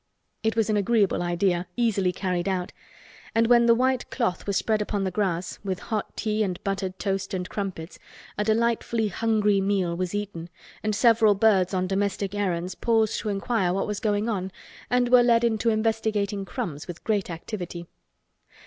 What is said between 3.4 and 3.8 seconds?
when the